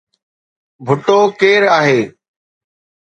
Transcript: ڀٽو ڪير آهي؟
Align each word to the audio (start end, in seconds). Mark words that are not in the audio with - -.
ڀٽو 0.87 1.19
ڪير 1.39 1.61
آهي؟ 1.79 2.01